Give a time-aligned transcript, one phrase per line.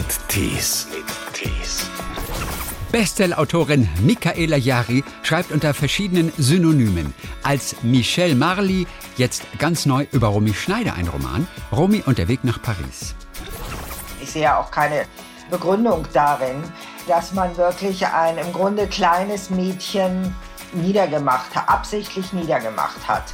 [0.00, 0.86] mit Tees.
[2.90, 7.12] Bestsellerautorin Michaela Jari schreibt unter verschiedenen Synonymen.
[7.42, 8.86] Als Michelle Marley
[9.18, 13.14] jetzt ganz neu über Romy Schneider ein Roman, Romy und der Weg nach Paris.
[14.22, 15.04] Ich sehe auch keine
[15.50, 16.62] Begründung darin,
[17.06, 20.34] dass man wirklich ein im Grunde kleines Mädchen
[20.72, 23.24] niedergemacht hat, absichtlich niedergemacht hat.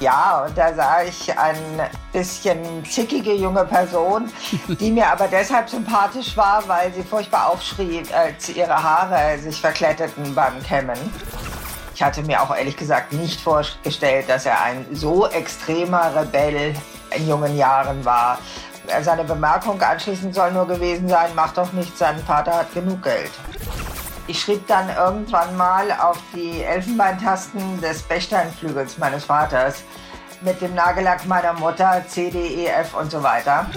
[0.00, 4.32] Ja, und da sah ich eine bisschen zickige junge Person,
[4.80, 10.34] die mir aber deshalb sympathisch war, weil sie furchtbar aufschrie, als ihre Haare sich verkletteten
[10.34, 10.98] beim Kämmen.
[11.94, 16.74] Ich hatte mir auch ehrlich gesagt nicht vorgestellt, dass er ein so extremer Rebell
[17.14, 18.38] in jungen Jahren war.
[19.02, 23.30] Seine Bemerkung anschließend soll nur gewesen sein, mach doch nichts, sein Vater hat genug Geld.
[24.30, 29.82] Ich schrieb dann irgendwann mal auf die Elfenbeintasten des Bechsteinflügels meines Vaters
[30.40, 33.68] mit dem Nagellack meiner Mutter, C, D, E, F und so weiter.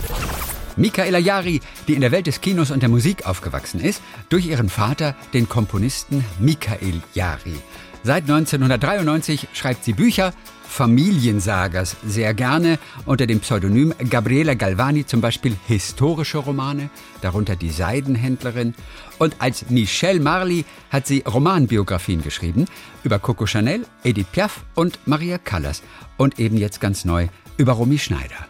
[0.76, 4.70] Michaela Jari, die in der Welt des Kinos und der Musik aufgewachsen ist, durch ihren
[4.70, 7.60] Vater, den Komponisten Michael Jari.
[8.06, 10.34] Seit 1993 schreibt sie Bücher,
[10.68, 16.90] Familiensagers sehr gerne unter dem Pseudonym Gabriela Galvani zum Beispiel historische Romane,
[17.22, 18.76] darunter Die Seidenhändlerin.
[19.20, 22.66] Und als Michelle Marley hat sie Romanbiografien geschrieben
[23.06, 25.82] über Coco Chanel, Edith Piaf und Maria Callas
[26.18, 28.48] und eben jetzt ganz neu über Romy Schneider.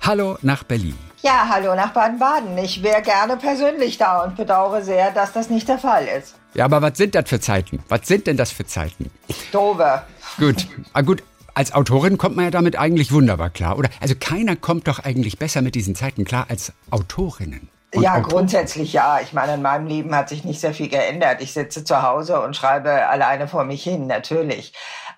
[0.00, 0.96] Hallo nach Berlin.
[1.20, 2.56] Ja, hallo nach Baden-Baden.
[2.58, 6.36] Ich wäre gerne persönlich da und bedauere sehr, dass das nicht der Fall ist.
[6.56, 7.82] Ja, aber was sind das für Zeiten?
[7.88, 9.10] Was sind denn das für Zeiten?
[9.52, 10.02] Dove.
[10.38, 11.22] Gut, ah, gut.
[11.52, 13.90] Als Autorin kommt man ja damit eigentlich wunderbar klar, oder?
[14.00, 17.68] Also keiner kommt doch eigentlich besser mit diesen Zeiten klar als Autorinnen.
[17.94, 18.30] Und ja, Autoren.
[18.30, 19.20] grundsätzlich ja.
[19.22, 21.40] Ich meine, in meinem Leben hat sich nicht sehr viel geändert.
[21.40, 24.72] Ich sitze zu Hause und schreibe alleine vor mich hin, natürlich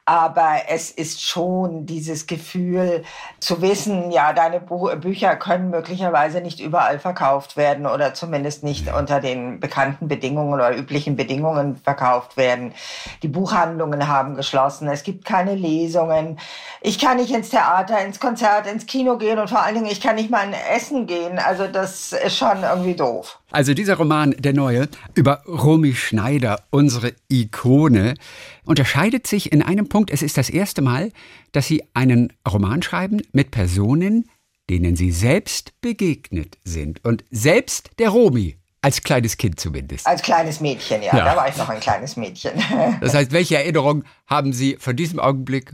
[0.09, 3.05] aber es ist schon dieses Gefühl
[3.41, 8.91] zu wissen, ja, deine Buch Bücher können möglicherweise nicht überall verkauft werden oder zumindest nicht
[8.91, 12.73] unter den bekannten Bedingungen oder üblichen Bedingungen verkauft werden.
[13.23, 16.39] Die Buchhandlungen haben geschlossen, es gibt keine Lesungen.
[16.81, 20.01] Ich kann nicht ins Theater, ins Konzert, ins Kino gehen und vor allen Dingen, ich
[20.01, 21.39] kann nicht mal in Essen gehen.
[21.39, 23.39] Also das ist schon irgendwie doof.
[23.51, 28.15] Also dieser Roman, der neue, über Romy Schneider, unsere Ikone,
[28.65, 30.11] unterscheidet sich in einem Punkt.
[30.11, 31.13] Es ist das erste Mal,
[31.53, 34.29] dass Sie einen Roman schreiben mit Personen,
[34.69, 37.03] denen Sie selbst begegnet sind.
[37.07, 38.57] Und selbst der Romy.
[38.83, 40.07] Als kleines Kind zumindest.
[40.07, 41.17] Als kleines Mädchen, ja.
[41.17, 41.25] ja.
[41.25, 42.53] Da war ich noch ein kleines Mädchen.
[43.01, 45.73] Das heißt, welche Erinnerung haben Sie von diesem Augenblick?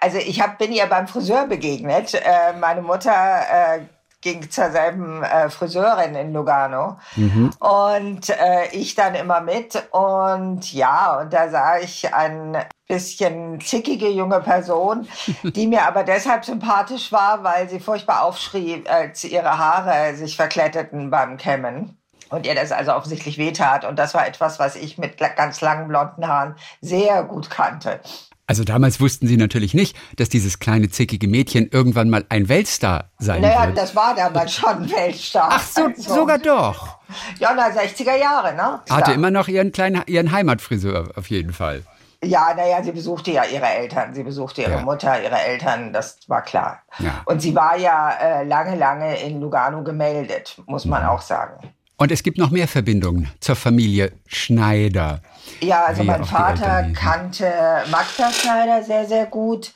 [0.00, 2.14] Also ich hab, bin ihr beim Friseur begegnet.
[2.14, 3.80] Äh, meine Mutter äh,
[4.20, 7.50] ging zur selben äh, Friseurin in Lugano mhm.
[7.60, 14.08] und äh, ich dann immer mit und ja, und da sah ich eine bisschen zickige
[14.08, 15.08] junge Person,
[15.42, 21.10] die mir aber deshalb sympathisch war, weil sie furchtbar aufschrie, als ihre Haare sich verkletteten
[21.10, 21.98] beim Kämmen
[22.30, 23.84] und ihr das also offensichtlich wehtat.
[23.84, 28.00] Und das war etwas, was ich mit ganz langen blonden Haaren sehr gut kannte.
[28.48, 33.10] Also damals wussten Sie natürlich nicht, dass dieses kleine zickige Mädchen irgendwann mal ein Weltstar
[33.18, 33.76] sein naja, wird.
[33.76, 35.48] das war damals schon ein Weltstar.
[35.50, 36.98] Ach so, also, sogar doch.
[37.40, 38.80] Ja, na 60er Jahre, ne?
[38.88, 41.82] Hatte immer noch ihren kleinen ihren Heimatfriseur auf jeden Fall.
[42.24, 44.80] Ja, naja, sie besuchte ja ihre Eltern, sie besuchte ihre ja.
[44.80, 46.82] Mutter, ihre Eltern, das war klar.
[46.98, 47.22] Ja.
[47.26, 51.72] Und sie war ja äh, lange, lange in Lugano gemeldet, muss man auch sagen.
[51.98, 55.22] Und es gibt noch mehr Verbindungen zur Familie Schneider.
[55.60, 57.50] Ja, also mein Vater kannte
[57.90, 59.72] Magda Schneider sehr, sehr gut.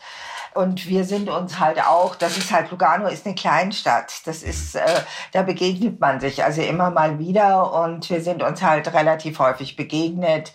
[0.55, 4.27] Und wir sind uns halt auch, das ist halt, Lugano ist eine Kleinstadt.
[4.27, 5.01] Das ist, äh,
[5.33, 9.77] da begegnet man sich also immer mal wieder und wir sind uns halt relativ häufig
[9.77, 10.53] begegnet.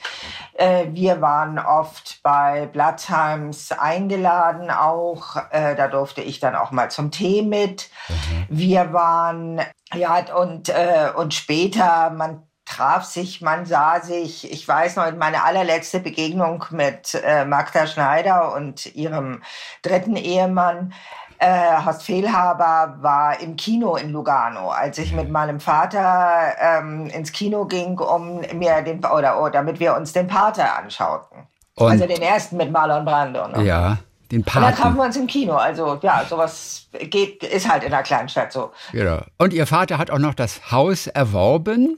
[0.54, 5.38] Äh, wir waren oft bei Blattheims eingeladen auch.
[5.52, 7.90] Äh, da durfte ich dann auch mal zum Tee mit.
[8.10, 8.46] Mhm.
[8.50, 9.62] Wir waren,
[9.94, 14.52] ja, und, äh, und später, man traf sich, man sah sich.
[14.52, 19.42] Ich weiß noch, meine allerletzte Begegnung mit äh, Magda Schneider und ihrem
[19.82, 20.94] dritten Ehemann,
[21.38, 27.32] äh, Horst Fehlhaber, war im Kino in Lugano, als ich mit meinem Vater ähm, ins
[27.32, 31.48] Kino ging, um mir den oder, oder damit wir uns den Pater anschauten.
[31.76, 33.48] Und also den ersten mit Marlon Brando.
[33.50, 33.64] Ne?
[33.64, 33.98] Ja.
[34.32, 34.58] Den Paten.
[34.58, 35.56] Und dann trafen wir uns im Kino.
[35.56, 38.72] Also ja, sowas geht, ist halt in einer Kleinstadt so.
[38.92, 39.22] Genau.
[39.38, 41.98] Und Ihr Vater hat auch noch das Haus erworben.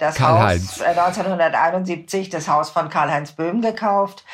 [0.00, 4.24] Das Haus äh, 1971, das Haus von Karl-Heinz Böhm gekauft,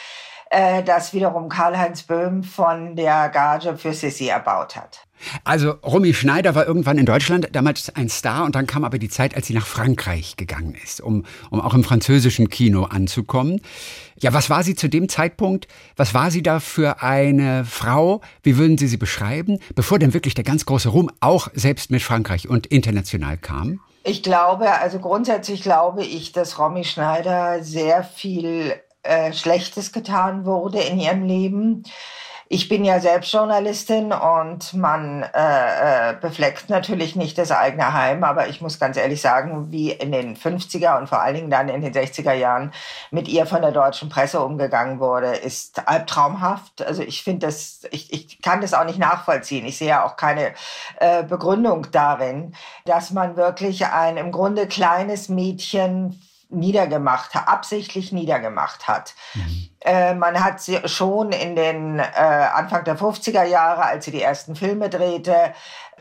[0.55, 5.01] äh, das wiederum Karl-Heinz Böhm von der Gage für Sissi erbaut hat.
[5.43, 9.09] Also Romy Schneider war irgendwann in Deutschland damals ein Star und dann kam aber die
[9.09, 13.61] Zeit, als sie nach Frankreich gegangen ist, um, um auch im französischen Kino anzukommen.
[14.17, 15.67] Ja, was war sie zu dem Zeitpunkt?
[15.97, 18.21] Was war sie da für eine Frau?
[18.43, 22.03] Wie würden Sie sie beschreiben, bevor denn wirklich der ganz große Ruhm auch selbst mit
[22.03, 23.81] Frankreich und international kam?
[24.06, 28.75] Ich glaube, also grundsätzlich glaube ich, dass Romy Schneider sehr viel
[29.05, 31.85] äh, Schlechtes getan wurde in ihrem Leben.
[32.49, 38.23] Ich bin ja selbst Journalistin und man äh, äh, befleckt natürlich nicht das eigene Heim,
[38.23, 41.71] aber ich muss ganz ehrlich sagen, wie in den 50er und vor allen Dingen dann
[41.71, 42.71] in den 60er Jahren
[43.11, 46.83] mit ihr von der deutschen Presse umgegangen wurde, ist albtraumhaft.
[46.83, 49.65] Also ich finde das, ich, ich kann das auch nicht nachvollziehen.
[49.65, 50.53] Ich sehe ja auch keine
[51.01, 52.55] äh, Begründung darin,
[52.85, 56.21] dass man wirklich ein im Grunde kleines Mädchen
[56.55, 59.15] niedergemacht, absichtlich niedergemacht hat.
[59.35, 59.69] Mhm.
[59.81, 64.23] Äh, man hat sie schon in den äh, Anfang der 50er Jahre, als sie die
[64.23, 65.53] ersten Filme drehte,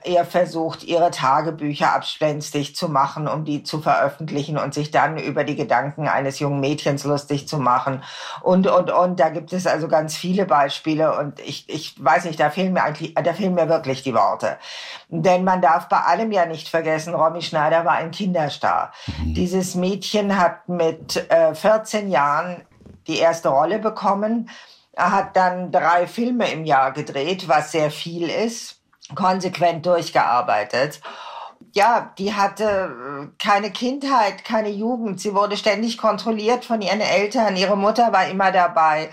[0.04, 5.44] eher versucht, ihre Tagebücher abspenstig zu machen, um die zu veröffentlichen und sich dann über
[5.44, 8.04] die Gedanken eines jungen Mädchens lustig zu machen.
[8.42, 12.40] Und, und, und, da gibt es also ganz viele Beispiele und ich, ich weiß nicht,
[12.40, 14.58] da fehlen mir eigentlich, da fehlen mir wirklich die Worte.
[15.10, 18.94] Denn man darf bei allem ja nicht vergessen, Romy Schneider war ein Kinderstar.
[19.08, 19.34] Mhm.
[19.34, 22.64] Dieses Mädchen hat mit äh, 14 Jahren
[23.08, 24.50] die erste Rolle bekommen.
[24.92, 28.82] Er hat dann drei Filme im Jahr gedreht, was sehr viel ist
[29.16, 31.02] konsequent durchgearbeitet.
[31.74, 35.20] Ja, die hatte äh, keine Kindheit, keine Jugend.
[35.20, 37.56] Sie wurde ständig kontrolliert von ihren Eltern.
[37.56, 39.10] Ihre Mutter war immer dabei.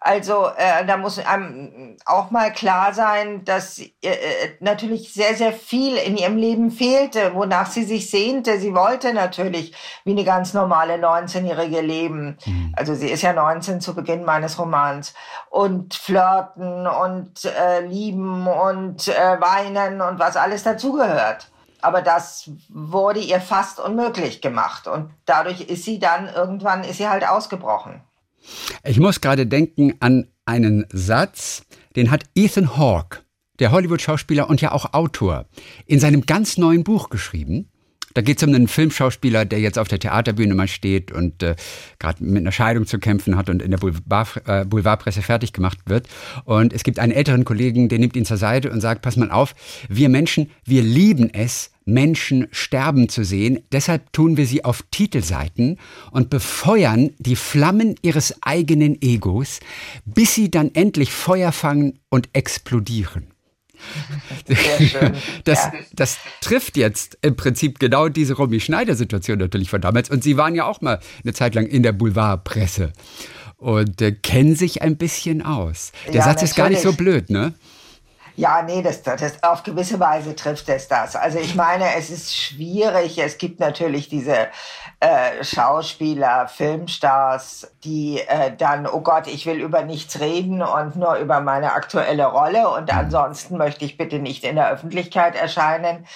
[0.00, 5.52] Also äh, da muss einem auch mal klar sein, dass äh, äh, natürlich sehr, sehr
[5.52, 8.60] viel in ihrem Leben fehlte, wonach sie sich sehnte.
[8.60, 9.74] Sie wollte natürlich
[10.04, 12.38] wie eine ganz normale 19-Jährige leben.
[12.46, 12.74] Mhm.
[12.76, 15.14] Also sie ist ja 19 zu Beginn meines Romans.
[15.50, 21.50] Und flirten und äh, lieben und äh, weinen und was alles dazugehört.
[21.80, 24.86] Aber das wurde ihr fast unmöglich gemacht.
[24.86, 28.02] Und dadurch ist sie dann irgendwann, ist sie halt ausgebrochen.
[28.84, 31.64] Ich muss gerade denken an einen Satz,
[31.96, 33.20] den hat Ethan Hawke,
[33.58, 35.46] der Hollywood-Schauspieler und ja auch Autor,
[35.86, 37.68] in seinem ganz neuen Buch geschrieben.
[38.14, 41.54] Da geht es um einen Filmschauspieler, der jetzt auf der Theaterbühne mal steht und äh,
[41.98, 46.08] gerade mit einer Scheidung zu kämpfen hat und in der äh, Boulevardpresse fertig gemacht wird.
[46.44, 49.30] Und es gibt einen älteren Kollegen, der nimmt ihn zur Seite und sagt, pass mal
[49.30, 49.54] auf,
[49.88, 53.60] wir Menschen, wir lieben es, Menschen sterben zu sehen.
[53.72, 55.78] Deshalb tun wir sie auf Titelseiten
[56.10, 59.60] und befeuern die Flammen ihres eigenen Egos,
[60.04, 63.28] bis sie dann endlich Feuer fangen und explodieren.
[65.44, 65.72] Das, ja.
[65.94, 70.10] das trifft jetzt im Prinzip genau diese Romy Schneider-Situation natürlich von damals.
[70.10, 72.92] Und Sie waren ja auch mal eine Zeit lang in der Boulevardpresse
[73.56, 75.92] und äh, kennen sich ein bisschen aus.
[76.06, 76.50] Der ja, Satz natürlich.
[76.50, 77.54] ist gar nicht so blöd, ne?
[78.38, 81.16] Ja, nee, das, das, auf gewisse Weise trifft es das.
[81.16, 83.18] Also ich meine, es ist schwierig.
[83.18, 84.46] Es gibt natürlich diese
[85.00, 91.16] äh, Schauspieler, Filmstars, die äh, dann, oh Gott, ich will über nichts reden und nur
[91.16, 92.98] über meine aktuelle Rolle und mhm.
[92.98, 96.06] ansonsten möchte ich bitte nicht in der Öffentlichkeit erscheinen.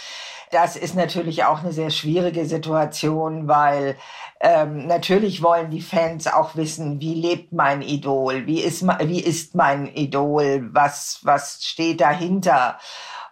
[0.52, 3.96] Das ist natürlich auch eine sehr schwierige Situation, weil
[4.44, 9.54] ähm, natürlich wollen die Fans auch wissen, wie lebt mein Idol, wie ist, wie ist
[9.54, 12.76] mein Idol, was, was steht dahinter.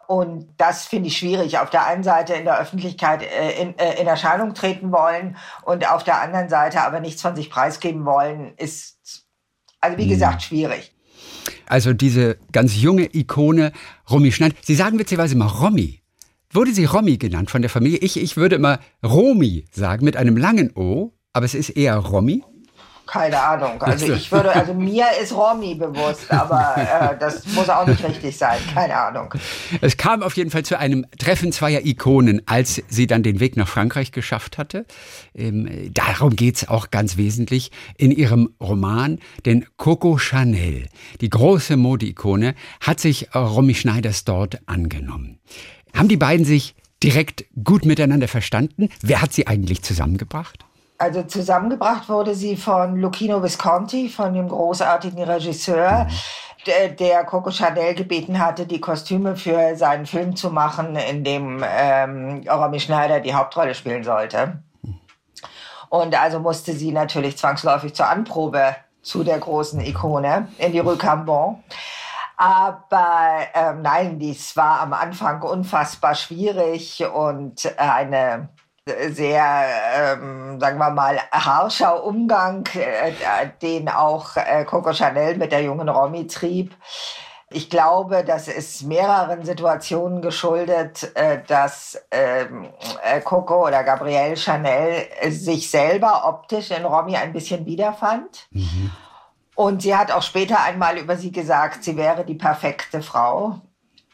[0.07, 1.59] Und das finde ich schwierig.
[1.59, 5.91] Auf der einen Seite in der Öffentlichkeit äh, in, äh, in Erscheinung treten wollen und
[5.91, 9.27] auf der anderen Seite aber nichts von sich preisgeben wollen, ist,
[9.81, 10.11] also wie mhm.
[10.11, 10.95] gesagt, schwierig.
[11.67, 13.73] Also diese ganz junge Ikone
[14.09, 14.55] Romy Schneid.
[14.63, 16.00] Sie sagen witzigerweise mal Romy.
[16.52, 17.98] Wurde sie Romy genannt von der Familie?
[17.98, 22.43] Ich, ich würde immer Romy sagen mit einem langen O, aber es ist eher Romy.
[23.06, 23.82] Keine Ahnung.
[23.82, 28.36] Also ich würde, also mir ist Romy bewusst, aber äh, das muss auch nicht richtig
[28.36, 28.58] sein.
[28.72, 29.34] Keine Ahnung.
[29.81, 33.56] Es kam auf jeden Fall zu einem Treffen zweier Ikonen, als sie dann den Weg
[33.56, 34.86] nach Frankreich geschafft hatte.
[35.34, 39.19] Ähm, darum geht's auch ganz wesentlich in ihrem Roman.
[39.44, 40.86] Denn Coco Chanel,
[41.20, 45.41] die große Modeikone, hat sich Romy Schneiders dort angenommen.
[45.94, 48.89] Haben die beiden sich direkt gut miteinander verstanden?
[49.03, 50.65] Wer hat sie eigentlich zusammengebracht?
[50.99, 56.97] Also zusammengebracht wurde sie von Lucchino Visconti, von dem großartigen Regisseur, mhm.
[56.99, 62.44] der, Coco Chanel gebeten hatte, die Kostüme für seinen Film zu machen, in dem ähm,
[62.47, 64.63] Romy Schneider die Hauptrolle spielen sollte.
[65.89, 70.99] Und also musste sie natürlich zwangsläufig zur Anprobe zu der großen Ikone in die Rue
[70.99, 71.65] Cambon.
[72.41, 78.49] Aber ähm, nein, dies war am Anfang unfassbar schwierig und eine
[79.11, 83.13] sehr, ähm, sagen wir mal, harscher Umgang, äh,
[83.61, 86.75] den auch äh, Coco Chanel mit der jungen Romy trieb.
[87.51, 92.70] Ich glaube, das ist mehreren Situationen geschuldet, äh, dass ähm,
[93.03, 98.47] äh, Coco oder Gabrielle Chanel sich selber optisch in Romy ein bisschen wiederfand.
[98.51, 98.93] Mhm.
[99.60, 103.60] Und sie hat auch später einmal über sie gesagt, sie wäre die perfekte Frau.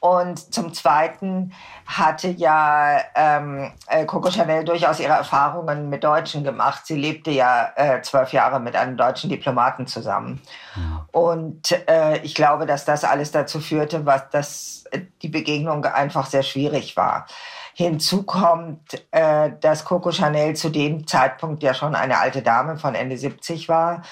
[0.01, 1.53] Und zum Zweiten
[1.87, 6.85] hatte ja ähm, äh, Coco Chanel durchaus ihre Erfahrungen mit Deutschen gemacht.
[6.87, 10.43] Sie lebte ja äh, zwölf Jahre mit einem deutschen Diplomaten zusammen.
[10.75, 11.07] Ja.
[11.13, 14.85] Und äh, ich glaube, dass das alles dazu führte, was dass
[15.23, 17.25] die Begegnung einfach sehr schwierig war.
[17.73, 22.97] Hinzu kommt, äh, dass Coco Chanel zu dem Zeitpunkt ja schon eine alte Dame von
[22.97, 24.03] Ende 70 war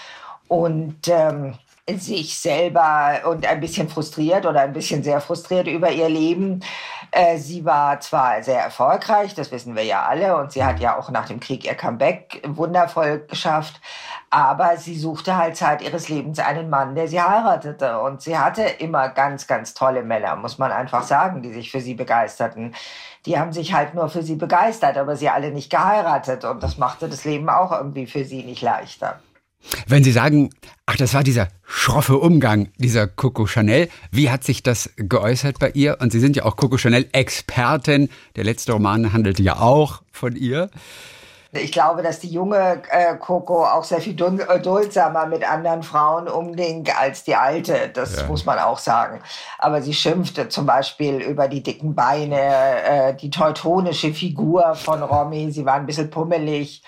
[0.49, 1.55] und ähm,
[1.87, 6.61] sich selber und ein bisschen frustriert oder ein bisschen sehr frustriert über ihr Leben.
[7.11, 10.99] Äh, sie war zwar sehr erfolgreich, das wissen wir ja alle, und sie hat ja
[10.99, 13.81] auch nach dem Krieg ihr Comeback wundervoll geschafft,
[14.31, 18.01] aber sie suchte halt Zeit ihres Lebens einen Mann, der sie heiratete.
[18.01, 21.81] Und sie hatte immer ganz, ganz tolle Männer, muss man einfach sagen, die sich für
[21.81, 22.75] sie begeisterten.
[23.27, 26.45] Die haben sich halt nur für sie begeistert, aber sie alle nicht geheiratet.
[26.45, 29.21] Und das machte das Leben auch irgendwie für sie nicht leichter.
[29.87, 30.51] Wenn Sie sagen,
[30.87, 35.71] ach, das war dieser schroffe Umgang dieser Coco Chanel, wie hat sich das geäußert bei
[35.71, 35.99] ihr?
[36.01, 38.09] Und Sie sind ja auch Coco Chanel Expertin.
[38.37, 40.71] Der letzte Roman handelte ja auch von ihr.
[41.55, 46.29] Ich glaube, dass die junge äh, Coco auch sehr viel äh, duldsamer mit anderen Frauen
[46.29, 47.91] umging als die alte.
[47.93, 48.27] Das ja.
[48.27, 49.21] muss man auch sagen.
[49.59, 55.51] Aber sie schimpfte zum Beispiel über die dicken Beine, äh, die teutonische Figur von Romy.
[55.53, 56.83] Sie war ein bisschen pummelig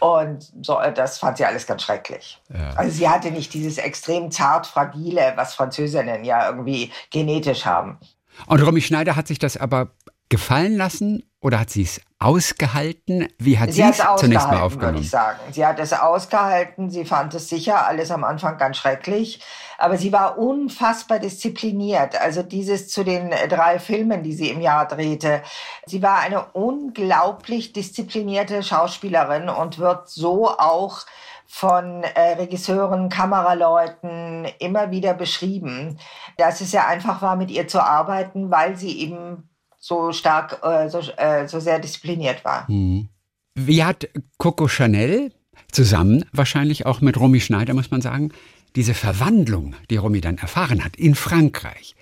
[0.00, 0.80] und so.
[0.80, 2.40] Äh, das fand sie alles ganz schrecklich.
[2.52, 2.70] Ja.
[2.76, 7.98] Also sie hatte nicht dieses extrem zart fragile, was Französinnen ja irgendwie genetisch haben.
[8.46, 9.88] Und Romy Schneider hat sich das aber
[10.28, 13.28] gefallen lassen oder hat sie es ausgehalten?
[13.38, 14.94] Wie hat sie, sie es zunächst mal aufgenommen?
[14.94, 15.38] Würde ich sagen.
[15.52, 16.90] Sie hat es ausgehalten.
[16.90, 19.40] Sie fand es sicher alles am Anfang ganz schrecklich.
[19.78, 22.20] Aber sie war unfassbar diszipliniert.
[22.20, 25.42] Also dieses zu den drei Filmen, die sie im Jahr drehte.
[25.86, 31.06] Sie war eine unglaublich disziplinierte Schauspielerin und wird so auch
[31.46, 35.98] von äh, Regisseuren, Kameraleuten immer wieder beschrieben,
[36.36, 40.88] dass es ja einfach war, mit ihr zu arbeiten, weil sie eben so stark, äh,
[40.88, 42.70] so, äh, so sehr diszipliniert war.
[42.70, 43.08] Mhm.
[43.54, 44.08] Wie hat
[44.38, 45.32] Coco Chanel
[45.72, 48.32] zusammen, wahrscheinlich auch mit Romy Schneider, muss man sagen,
[48.76, 51.96] diese Verwandlung, die Romy dann erfahren hat in Frankreich,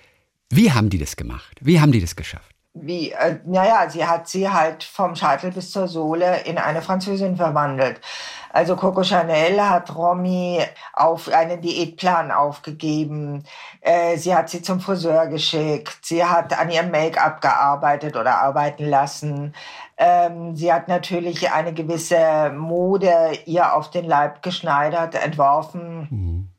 [0.49, 1.57] wie haben die das gemacht?
[1.61, 2.55] Wie haben die das geschafft?
[2.81, 7.35] Wie, äh, naja, sie hat sie halt vom Scheitel bis zur Sohle in eine Französin
[7.35, 8.01] verwandelt.
[8.51, 13.43] Also Coco Chanel hat Romy auf einen Diätplan aufgegeben.
[13.81, 15.99] Äh, sie hat sie zum Friseur geschickt.
[16.01, 19.53] Sie hat an ihrem Make-up gearbeitet oder arbeiten lassen.
[19.97, 26.07] Ähm, sie hat natürlich eine gewisse Mode ihr auf den Leib geschneidert, entworfen.
[26.09, 26.56] Mhm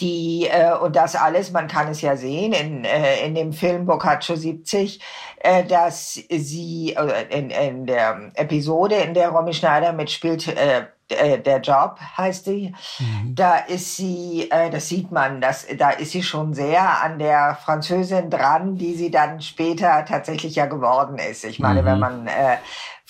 [0.00, 3.86] die äh, und das alles, man kann es ja sehen in, äh, in dem Film
[3.86, 5.00] Boccaccio 70,
[5.38, 11.38] äh, dass sie äh, in, in der Episode, in der Romy Schneider mitspielt, äh, äh,
[11.38, 12.74] der Job heißt die.
[12.98, 13.34] Mhm.
[13.34, 17.58] Da ist sie, äh, das sieht man, das, da ist sie schon sehr an der
[17.64, 21.44] Französin dran, die sie dann später tatsächlich ja geworden ist.
[21.44, 21.86] Ich meine, mhm.
[21.86, 22.56] wenn man äh,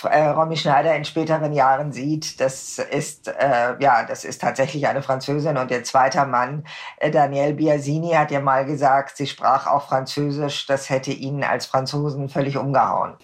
[0.05, 5.03] äh, Romy Schneider in späteren Jahren sieht, das ist äh, ja, das ist tatsächlich eine
[5.03, 6.65] Französin und ihr zweiter Mann
[6.99, 11.67] äh, Daniel Biasini hat ja mal gesagt, sie sprach auch Französisch, das hätte ihn als
[11.67, 13.15] Franzosen völlig umgehauen.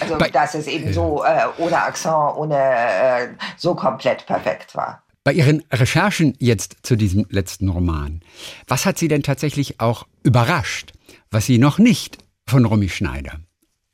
[0.00, 5.02] Also Bei, dass es eben so äh, ohne Akzent, ohne äh, so komplett perfekt war.
[5.24, 8.20] Bei Ihren Recherchen jetzt zu diesem letzten Roman,
[8.66, 10.92] was hat Sie denn tatsächlich auch überrascht,
[11.30, 13.40] was Sie noch nicht von Romy Schneider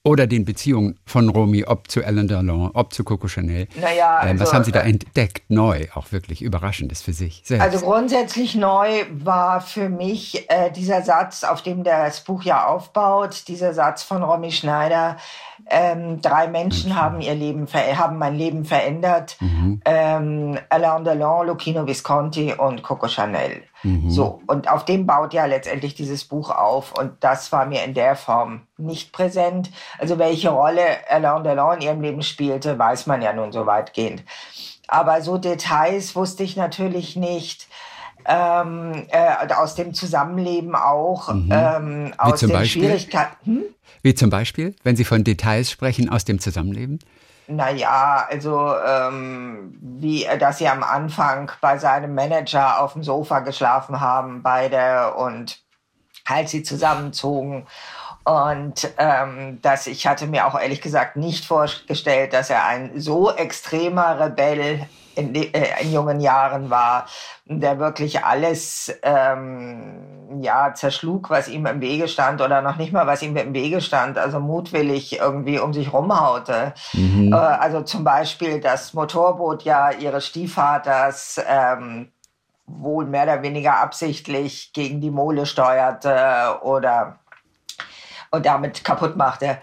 [0.07, 3.67] oder den Beziehungen von Romy, ob zu Alain Delon, ob zu Coco Chanel.
[3.81, 7.15] Naja, also, ähm, was also, haben Sie da äh, entdeckt, neu, auch wirklich Überraschendes für
[7.15, 7.65] sich selbst?
[7.65, 13.49] Also grundsätzlich neu war für mich äh, dieser Satz, auf dem das Buch ja aufbaut,
[13.49, 15.17] dieser Satz von Romy Schneider,
[15.71, 16.97] ähm, drei Menschen mhm.
[16.97, 19.37] haben ihr Leben haben mein Leben verändert.
[19.41, 19.81] Mhm.
[19.87, 23.63] Ähm, Alain Delon, Lucchino Visconti und Coco Chanel.
[23.85, 24.11] Mhm.
[24.11, 27.95] So und auf dem baut ja letztendlich dieses Buch auf und das war mir in
[27.95, 29.71] der Form nicht präsent.
[29.99, 34.25] Also welche Rolle Alain Delon in ihrem Leben spielte, weiß man ja nun so weitgehend.
[34.89, 37.69] Aber so Details wusste ich natürlich nicht.
[38.27, 41.51] Ähm, äh, aus dem Zusammenleben auch, mhm.
[41.53, 42.85] ähm, aus den Beispiel?
[42.85, 43.37] Schwierigkeiten.
[43.45, 43.63] Hm?
[44.01, 47.01] Wie zum Beispiel, wenn Sie von Details sprechen aus dem Zusammenleben?
[47.47, 54.01] Naja, also ähm, wie, dass sie am Anfang bei seinem Manager auf dem Sofa geschlafen
[54.01, 55.63] haben, beide, und
[56.27, 57.67] halt sie zusammenzogen.
[58.25, 63.31] Und ähm, dass ich hatte mir auch ehrlich gesagt nicht vorgestellt, dass er ein so
[63.31, 67.07] extremer Rebell in, äh, in jungen Jahren war,
[67.47, 73.07] der wirklich alles ähm, ja zerschlug, was ihm im Wege stand oder noch nicht mal
[73.07, 76.75] was ihm im Wege stand, also mutwillig irgendwie um sich rumhaute.
[76.93, 77.33] Mhm.
[77.33, 82.11] Äh, also zum Beispiel das Motorboot ja ihres Stiefvaters ähm,
[82.67, 87.19] wohl mehr oder weniger absichtlich gegen die Mole steuerte oder
[88.35, 89.59] und damit kaputt machte.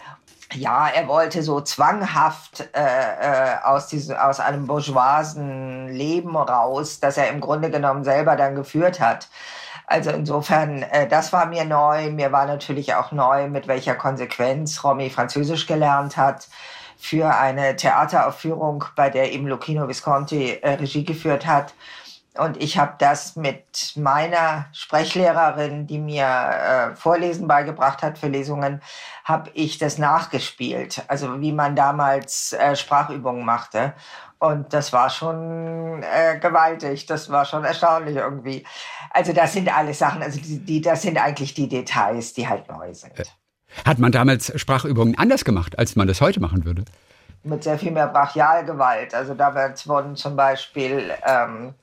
[0.53, 7.17] Ja, er wollte so zwanghaft äh, äh, aus, diesem, aus einem bourgeoisen Leben raus, das
[7.17, 9.29] er im Grunde genommen selber dann geführt hat.
[9.87, 12.11] Also insofern, äh, das war mir neu.
[12.11, 16.47] Mir war natürlich auch neu, mit welcher Konsequenz Romy Französisch gelernt hat
[16.97, 21.73] für eine Theateraufführung, bei der eben Lucchino Visconti äh, Regie geführt hat.
[22.37, 28.81] Und ich habe das mit meiner Sprechlehrerin, die mir äh, Vorlesen beigebracht hat für Lesungen,
[29.25, 31.03] habe ich das nachgespielt.
[31.09, 33.93] Also wie man damals äh, Sprachübungen machte.
[34.39, 38.65] Und das war schon äh, gewaltig, das war schon erstaunlich irgendwie.
[39.11, 42.67] Also das sind alles Sachen, also die, die, das sind eigentlich die Details, die halt
[42.69, 43.19] neu sind.
[43.19, 43.25] Äh,
[43.85, 46.85] hat man damals Sprachübungen anders gemacht, als man das heute machen würde?
[47.43, 49.13] Mit sehr viel mehr Brachialgewalt.
[49.13, 51.73] Also damals wurden zum Beispiel ähm,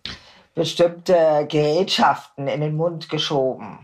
[0.58, 3.78] bestimmte Gerätschaften in den Mund geschoben.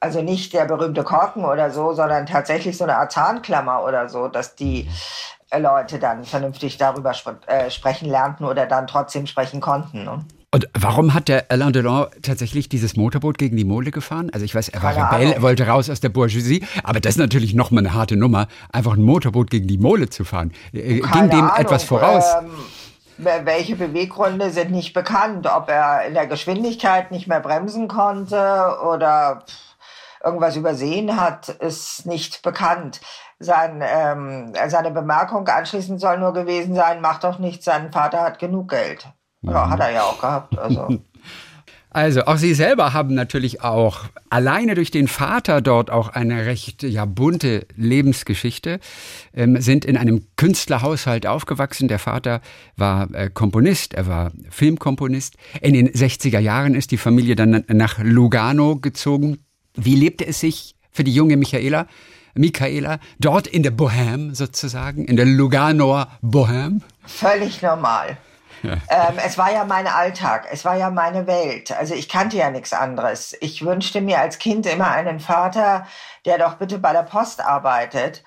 [0.00, 4.28] Also nicht der berühmte Korken oder so, sondern tatsächlich so eine Art Zahnklammer oder so,
[4.28, 4.88] dass die
[5.50, 10.04] äh, Leute dann vernünftig darüber sp äh, sprechen lernten oder dann trotzdem sprechen konnten.
[10.04, 10.24] Ne?
[10.52, 14.30] Und warum hat der Alain Delon tatsächlich dieses Motorboot gegen die Mole gefahren?
[14.32, 17.16] Also ich weiß, er war Keine Rebell, er wollte raus aus der Bourgeoisie, aber das
[17.16, 20.52] ist natürlich nochmal eine harte Nummer, einfach ein Motorboot gegen die Mole zu fahren.
[20.72, 21.56] Äh, Keine Ging dem Ahnung.
[21.56, 22.24] etwas voraus?
[22.40, 22.50] Ähm,
[23.18, 25.46] welche Beweggründe sind nicht bekannt.
[25.46, 29.44] Ob er in der Geschwindigkeit nicht mehr bremsen konnte oder
[30.24, 33.00] irgendwas übersehen hat, ist nicht bekannt.
[33.38, 38.38] Sein, ähm, seine Bemerkung anschließend soll nur gewesen sein, macht doch nichts, sein Vater hat
[38.38, 39.06] genug Geld.
[39.42, 40.58] Ja, hat er ja auch gehabt.
[40.58, 40.88] Also.
[41.96, 46.82] Also auch Sie selber haben natürlich auch alleine durch den Vater dort auch eine recht
[46.82, 48.80] ja, bunte Lebensgeschichte,
[49.32, 51.88] ähm, sind in einem Künstlerhaushalt aufgewachsen.
[51.88, 52.42] Der Vater
[52.76, 55.36] war äh, Komponist, er war Filmkomponist.
[55.62, 59.38] In den 60er Jahren ist die Familie dann nach Lugano gezogen.
[59.74, 61.86] Wie lebte es sich für die junge Michaela?
[62.34, 66.82] Michaela, dort in der Bohème sozusagen, in der Luganoer Bohème?
[67.06, 68.18] Völlig normal.
[68.88, 71.72] Ähm, es war ja mein Alltag, es war ja meine Welt.
[71.72, 73.36] Also ich kannte ja nichts anderes.
[73.40, 75.86] Ich wünschte mir als Kind immer einen Vater,
[76.24, 78.22] der doch bitte bei der Post arbeitet.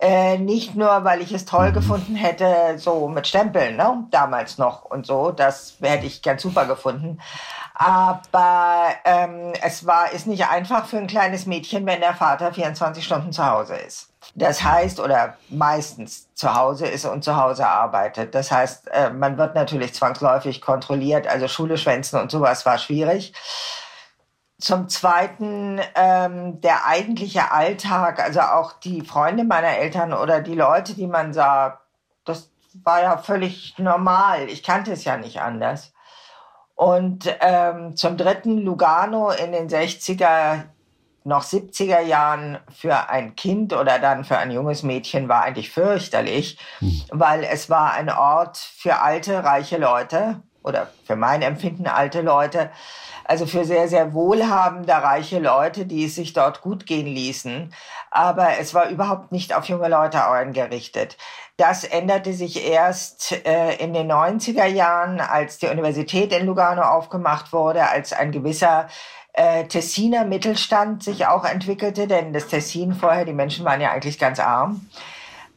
[0.00, 1.74] Äh, nicht nur, weil ich es toll mhm.
[1.74, 4.04] gefunden hätte, so mit Stempeln, ne?
[4.10, 7.20] damals noch und so, das hätte ich ganz super gefunden.
[7.74, 13.04] Aber ähm, es war, ist nicht einfach für ein kleines Mädchen, wenn der Vater 24
[13.04, 14.11] Stunden zu Hause ist.
[14.34, 18.34] Das heißt, oder meistens zu Hause ist und zu Hause arbeitet.
[18.34, 21.26] Das heißt, äh, man wird natürlich zwangsläufig kontrolliert.
[21.26, 23.34] Also Schule schwänzen und sowas war schwierig.
[24.58, 30.94] Zum Zweiten ähm, der eigentliche Alltag, also auch die Freunde meiner Eltern oder die Leute,
[30.94, 31.80] die man sah,
[32.24, 32.50] das
[32.84, 34.48] war ja völlig normal.
[34.48, 35.92] Ich kannte es ja nicht anders.
[36.74, 40.62] Und ähm, zum Dritten Lugano in den 60er
[41.24, 46.58] noch 70er Jahren für ein Kind oder dann für ein junges Mädchen war eigentlich fürchterlich,
[46.80, 47.02] mhm.
[47.10, 52.70] weil es war ein Ort für alte, reiche Leute oder für mein Empfinden alte Leute,
[53.24, 57.72] also für sehr, sehr wohlhabende, reiche Leute, die es sich dort gut gehen ließen.
[58.10, 61.16] Aber es war überhaupt nicht auf junge Leute eingerichtet.
[61.56, 67.52] Das änderte sich erst äh, in den 90er Jahren, als die Universität in Lugano aufgemacht
[67.52, 68.88] wurde, als ein gewisser
[69.32, 74.18] äh, Tessiner Mittelstand sich auch entwickelte, denn das Tessin vorher, die Menschen waren ja eigentlich
[74.18, 74.86] ganz arm.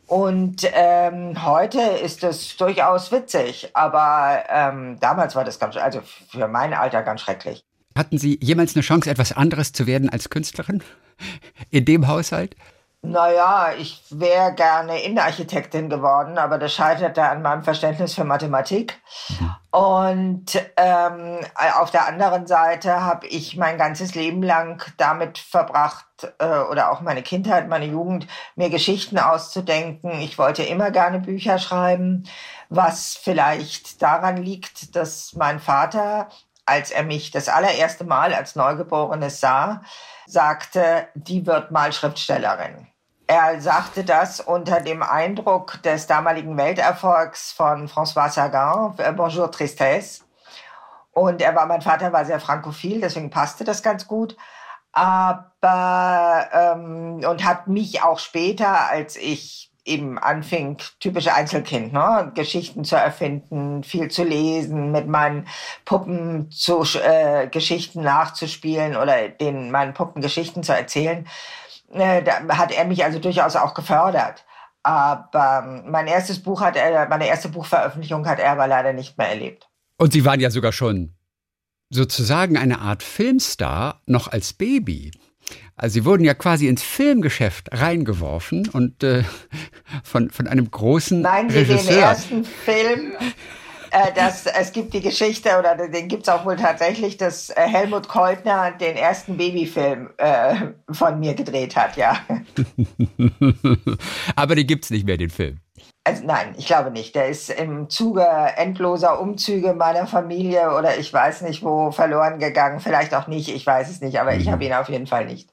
[0.07, 6.47] Und ähm, heute ist es durchaus witzig, aber ähm, damals war das ganz, also für
[6.47, 7.63] mein Alter ganz schrecklich.
[7.97, 10.83] Hatten Sie jemals eine Chance, etwas anderes zu werden als Künstlerin
[11.71, 12.55] in dem Haushalt?
[13.07, 18.99] Naja, ich wäre gerne Innenarchitektin geworden, aber das scheiterte an meinem Verständnis für Mathematik.
[19.71, 20.45] Und
[20.77, 21.39] ähm,
[21.75, 26.05] auf der anderen Seite habe ich mein ganzes Leben lang damit verbracht,
[26.39, 30.11] äh, oder auch meine Kindheit, meine Jugend, mir Geschichten auszudenken.
[30.21, 32.23] Ich wollte immer gerne Bücher schreiben,
[32.69, 36.29] was vielleicht daran liegt, dass mein Vater,
[36.65, 39.83] als er mich das allererste Mal als Neugeborenes sah,
[40.25, 42.87] sagte, die wird mal Schriftstellerin.
[43.27, 50.23] Er sagte das unter dem Eindruck des damaligen Welterfolgs von François Sagan, äh, Bonjour Tristesse.
[51.11, 54.37] Und er war, mein Vater war sehr frankophil, deswegen passte das ganz gut.
[54.91, 62.31] Aber, ähm, und hat mich auch später, als ich eben anfing, typische Einzelkind, ne?
[62.35, 65.47] Geschichten zu erfinden, viel zu lesen, mit meinen
[65.85, 71.27] Puppen zu äh, Geschichten nachzuspielen oder den meinen Puppen Geschichten zu erzählen,
[71.91, 74.45] äh, da hat er mich also durchaus auch gefördert.
[74.83, 79.17] Aber ähm, mein erstes Buch hat er, meine erste Buchveröffentlichung hat er aber leider nicht
[79.17, 79.67] mehr erlebt.
[79.97, 81.15] Und Sie waren ja sogar schon
[81.89, 85.11] sozusagen eine Art Filmstar noch als Baby.
[85.75, 89.23] Also Sie wurden ja quasi ins Filmgeschäft reingeworfen und äh,
[90.03, 91.93] von, von einem großen Meinen Sie Regisseur.
[91.93, 93.13] den ersten Film?
[93.95, 97.61] Äh, das, es gibt die Geschichte, oder den gibt es auch wohl tatsächlich, dass äh,
[97.61, 100.55] Helmut Koltner den ersten Babyfilm äh,
[100.91, 102.17] von mir gedreht hat, ja.
[104.35, 105.59] Aber gibt es nicht mehr, den Film.
[106.03, 107.15] Also nein, ich glaube nicht.
[107.15, 108.27] Der ist im Zuge
[108.57, 112.81] endloser Umzüge meiner Familie oder ich weiß nicht wo verloren gegangen.
[112.81, 114.41] Vielleicht auch nicht, ich weiß es nicht, aber mhm.
[114.41, 115.49] ich habe ihn auf jeden Fall nicht.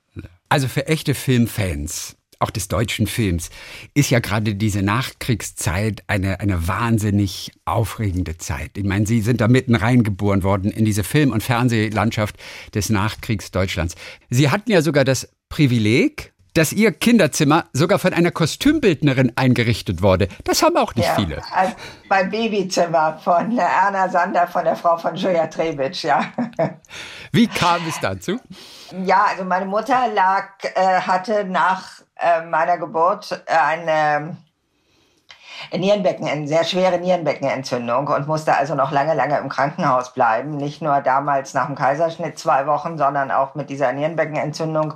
[0.49, 3.51] Also für echte Filmfans, auch des deutschen Films,
[3.95, 8.77] ist ja gerade diese Nachkriegszeit eine, eine wahnsinnig aufregende Zeit.
[8.77, 12.37] Ich meine, Sie sind da mitten reingeboren worden in diese Film- und Fernsehlandschaft
[12.75, 13.95] des Nachkriegsdeutschlands.
[14.29, 20.29] Sie hatten ja sogar das Privileg, dass ihr Kinderzimmer sogar von einer Kostümbildnerin eingerichtet wurde.
[20.45, 21.43] Das haben auch nicht ja, viele.
[21.51, 21.75] Also
[22.09, 26.33] mein Babyzimmer von Erna Sander, von der Frau von Julia Trebitsch, ja.
[27.33, 28.39] Wie kam es dazu?
[29.01, 34.37] Ja, also meine Mutter lag, äh, hatte nach äh, meiner Geburt äh, eine
[35.73, 40.57] Nierenbecken, eine sehr schwere Nierenbeckenentzündung und musste also noch lange, lange im Krankenhaus bleiben.
[40.57, 44.95] Nicht nur damals nach dem Kaiserschnitt zwei Wochen, sondern auch mit dieser Nierenbeckenentzündung.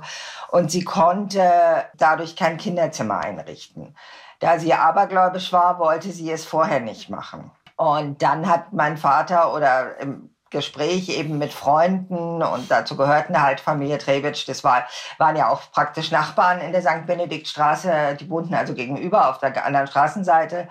[0.49, 3.95] Und sie konnte dadurch kein Kinderzimmer einrichten.
[4.39, 7.51] Da sie abergläubisch war, wollte sie es vorher nicht machen.
[7.75, 13.59] Und dann hat mein Vater oder im Gespräch eben mit Freunden und dazu gehörten halt
[13.59, 17.05] Familie Trebitsch, das war, waren ja auch praktisch Nachbarn in der St.
[17.05, 20.67] Benediktstraße, die wohnten also gegenüber auf der anderen Straßenseite.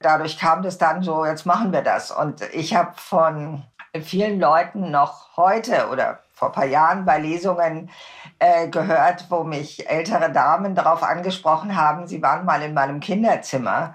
[0.00, 2.10] Dadurch kam das dann so, jetzt machen wir das.
[2.10, 3.64] Und ich habe von
[4.02, 7.90] vielen Leuten noch heute oder vor ein paar Jahren bei Lesungen
[8.38, 13.94] äh, gehört, wo mich ältere Damen darauf angesprochen haben, sie waren mal in meinem Kinderzimmer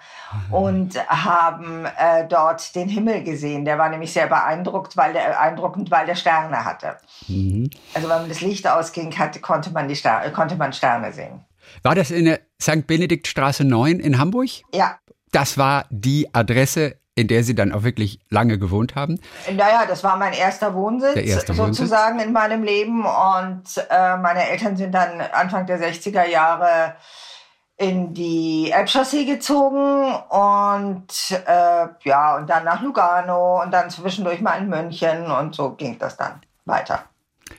[0.49, 0.53] mhm.
[0.53, 3.65] und haben äh, dort den Himmel gesehen.
[3.65, 6.97] Der war nämlich sehr beeindruckt, weil der, beeindruckend, weil der Sterne hatte.
[7.27, 7.71] Mhm.
[7.95, 11.43] Also wenn man das Licht ausging hatte, konnte man, die Sterne, konnte man Sterne sehen.
[11.81, 12.85] War das in der St.
[12.85, 14.49] Benediktstraße 9 in Hamburg?
[14.71, 14.99] Ja.
[15.31, 19.19] Das war die Adresse, in der Sie dann auch wirklich lange gewohnt haben?
[19.47, 22.27] Naja, das war mein erster Wohnsitz erste sozusagen Wohnsitz.
[22.27, 23.05] in meinem Leben.
[23.05, 26.95] Und äh, meine Eltern sind dann Anfang der 60er Jahre
[27.77, 31.07] in die Elbchaussee gezogen und
[31.45, 35.97] äh, ja, und dann nach Lugano und dann zwischendurch mal in München und so ging
[35.99, 37.03] das dann weiter.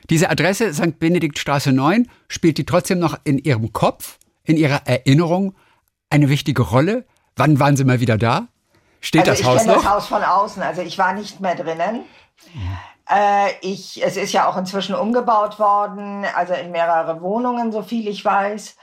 [0.09, 0.97] Diese Adresse St.
[0.99, 5.53] Benediktstraße 9 spielt die trotzdem noch in Ihrem Kopf, in Ihrer Erinnerung
[6.09, 7.05] eine wichtige Rolle?
[7.35, 8.47] Wann waren Sie mal wieder da?
[9.01, 9.59] Steht also das Haus noch?
[9.59, 12.03] Ich kenne das Haus von außen, also ich war nicht mehr drinnen.
[13.09, 18.07] Äh, ich, es ist ja auch inzwischen umgebaut worden, also in mehrere Wohnungen, so viel
[18.07, 18.75] ich weiß.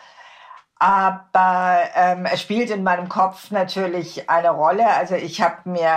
[0.79, 4.87] Aber ähm, es spielt in meinem Kopf natürlich eine Rolle.
[4.87, 5.89] Also ich habe mir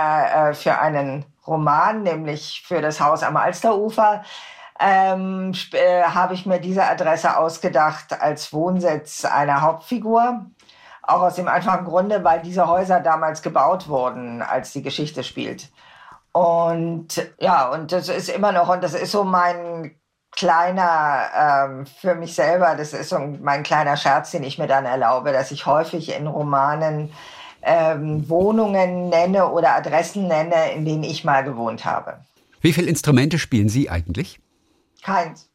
[0.50, 4.22] äh, für einen Roman, nämlich für das Haus am Alsterufer,
[4.78, 10.46] ähm, äh, habe ich mir diese Adresse ausgedacht als Wohnsitz einer Hauptfigur.
[11.08, 15.70] Auch aus dem einfachen Grunde, weil diese Häuser damals gebaut wurden, als die Geschichte spielt.
[16.32, 17.08] Und
[17.40, 19.94] ja, und das ist immer noch, und das ist so mein
[20.32, 24.84] kleiner, ähm, für mich selber, das ist so mein kleiner Scherz, den ich mir dann
[24.84, 27.10] erlaube, dass ich häufig in Romanen
[27.62, 32.18] ähm, Wohnungen nenne oder Adressen nenne, in denen ich mal gewohnt habe.
[32.60, 34.40] Wie viele Instrumente spielen Sie eigentlich?
[35.02, 35.48] Keins.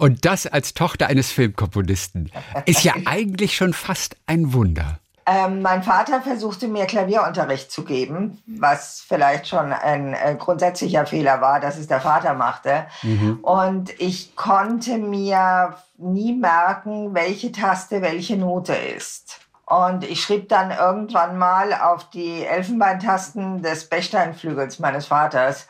[0.00, 2.32] Und das als Tochter eines Filmkomponisten
[2.64, 4.98] ist ja eigentlich schon fast ein Wunder.
[5.26, 11.42] Ähm, mein Vater versuchte mir Klavierunterricht zu geben, was vielleicht schon ein äh, grundsätzlicher Fehler
[11.42, 12.86] war, dass es der Vater machte.
[13.02, 13.40] Mhm.
[13.42, 19.40] Und ich konnte mir nie merken, welche Taste welche Note ist.
[19.66, 25.68] Und ich schrieb dann irgendwann mal auf die Elfenbeintasten des Bechsteinflügels meines Vaters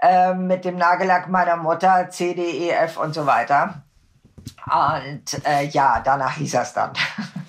[0.00, 3.82] äh, mit dem Nagellack meiner Mutter, C, D, E, F und so weiter.
[4.66, 6.92] Und äh, ja, danach hieß es dann.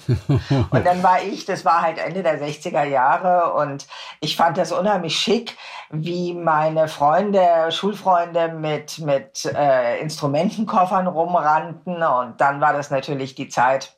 [0.72, 3.88] und dann war ich, das war halt Ende der 60er Jahre und
[4.22, 5.58] ich fand das unheimlich schick,
[5.92, 13.50] wie meine Freunde, Schulfreunde mit, mit äh, Instrumentenkoffern rumrannten und dann war das natürlich die
[13.50, 13.98] Zeit,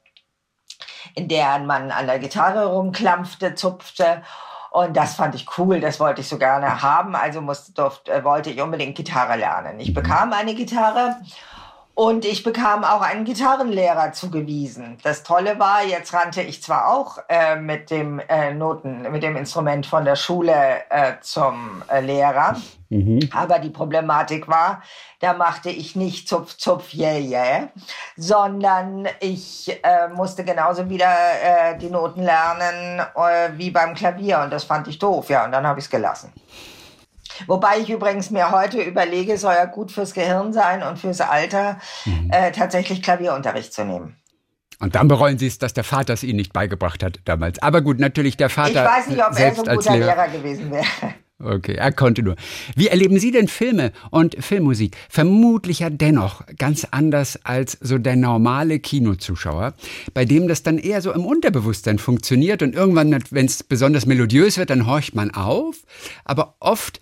[1.15, 4.21] in der man an der Gitarre rumklampfte, zupfte
[4.71, 7.13] und das fand ich cool, das wollte ich so gerne haben.
[7.13, 9.79] Also musste, durfte, äh, wollte ich unbedingt Gitarre lernen.
[9.81, 11.17] Ich bekam eine Gitarre
[11.93, 14.97] und ich bekam auch einen Gitarrenlehrer zugewiesen.
[15.03, 19.35] Das Tolle war, jetzt rannte ich zwar auch äh, mit dem äh, Noten, mit dem
[19.35, 20.53] Instrument von der Schule
[20.89, 22.55] äh, zum äh, Lehrer,
[22.89, 23.29] mhm.
[23.33, 24.81] aber die Problematik war,
[25.19, 27.67] da machte ich nicht zupf zupf yeah yeah,
[28.15, 33.01] sondern ich äh, musste genauso wieder äh, die Noten lernen
[33.57, 36.33] wie beim Klavier und das fand ich doof, ja, und dann habe ich es gelassen.
[37.47, 41.79] Wobei ich übrigens mir heute überlege, soll ja gut fürs Gehirn sein und fürs Alter,
[42.05, 42.29] mhm.
[42.31, 44.15] äh, tatsächlich Klavierunterricht zu nehmen.
[44.79, 47.61] Und dann bereuen Sie es, dass der Vater es Ihnen nicht beigebracht hat damals.
[47.61, 48.83] Aber gut, natürlich der Vater.
[48.83, 50.15] Ich weiß nicht, ob er so ein guter Lehrer.
[50.15, 51.13] Lehrer gewesen wäre.
[51.43, 52.35] Okay, er konnte nur.
[52.75, 54.95] Wie erleben Sie denn Filme und Filmmusik?
[55.09, 59.73] Vermutlich ja dennoch ganz anders als so der normale Kinozuschauer,
[60.13, 64.57] bei dem das dann eher so im Unterbewusstsein funktioniert und irgendwann, wenn es besonders melodiös
[64.57, 65.77] wird, dann horcht man auf.
[66.25, 67.01] Aber oft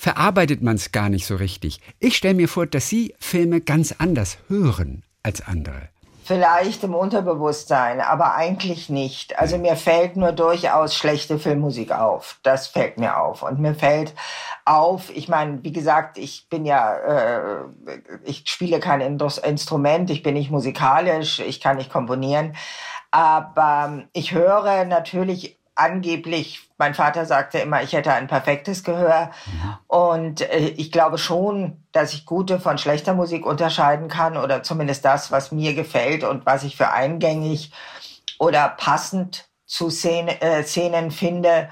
[0.00, 1.78] verarbeitet man es gar nicht so richtig.
[1.98, 5.90] Ich stelle mir vor, dass Sie Filme ganz anders hören als andere.
[6.24, 9.38] Vielleicht im Unterbewusstsein, aber eigentlich nicht.
[9.38, 12.38] Also mir fällt nur durchaus schlechte Filmmusik auf.
[12.42, 13.42] Das fällt mir auf.
[13.42, 14.14] Und mir fällt
[14.64, 17.64] auf, ich meine, wie gesagt, ich bin ja, äh,
[18.24, 22.54] ich spiele kein Instrument, ich bin nicht musikalisch, ich kann nicht komponieren.
[23.10, 29.30] Aber ich höre natürlich angeblich, mein Vater sagte immer, ich hätte ein perfektes Gehör.
[29.46, 29.76] Mhm.
[29.86, 35.04] Und äh, ich glaube schon, dass ich gute von schlechter Musik unterscheiden kann oder zumindest
[35.04, 37.72] das, was mir gefällt und was ich für eingängig
[38.38, 41.68] oder passend zu Szene, äh, Szenen finde.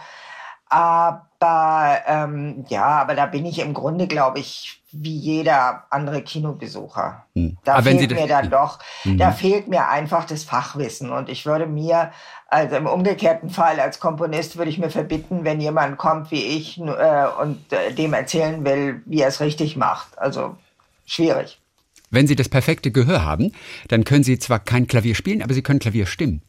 [0.66, 7.24] Aber ähm, ja, aber da bin ich im Grunde, glaube ich, wie jeder andere Kinobesucher.
[7.34, 7.58] Hm.
[7.64, 9.18] Da aber fehlt mir dann doch, mhm.
[9.18, 11.10] da fehlt mir einfach das Fachwissen.
[11.10, 12.10] Und ich würde mir,
[12.48, 16.78] also im umgekehrten Fall als Komponist, würde ich mir verbitten, wenn jemand kommt wie ich
[16.78, 20.18] äh, und äh, dem erzählen will, wie er es richtig macht.
[20.18, 20.56] Also
[21.04, 21.60] schwierig.
[22.10, 23.52] Wenn Sie das perfekte Gehör haben,
[23.88, 26.42] dann können Sie zwar kein Klavier spielen, aber Sie können Klavier stimmen.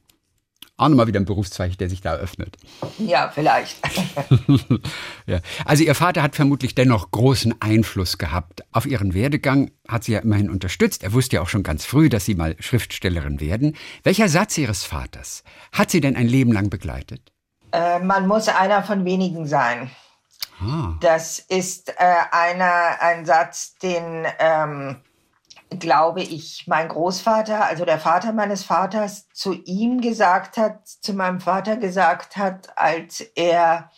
[0.79, 2.55] Auch nochmal wieder ein Berufszweig, der sich da eröffnet.
[2.99, 3.75] Ja, vielleicht.
[5.25, 5.41] ja.
[5.65, 8.63] Also Ihr Vater hat vermutlich dennoch großen Einfluss gehabt.
[8.71, 11.03] Auf Ihren Werdegang hat sie ja immerhin unterstützt.
[11.03, 13.75] Er wusste ja auch schon ganz früh, dass Sie mal Schriftstellerin werden.
[14.03, 17.33] Welcher Satz Ihres Vaters hat Sie denn ein Leben lang begleitet?
[17.73, 19.91] Äh, man muss einer von wenigen sein.
[20.61, 20.93] Ah.
[21.01, 21.93] Das ist äh,
[22.31, 24.95] einer, ein Satz, den ähm,
[25.69, 31.39] glaube ich, mein Großvater, also der Vater meines Vaters, zu ihm gesagt hat, zu meinem
[31.39, 33.91] Vater gesagt hat, als er